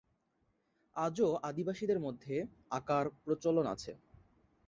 [0.95, 2.35] আজও আদিবাসীদের মধ্যে
[2.71, 3.91] আঁকার প্রচলন আছে।